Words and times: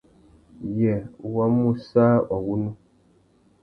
Yê 0.79 0.95
wa 1.33 1.45
mú 1.55 1.69
sã 1.87 2.05
wagunú? 2.29 2.69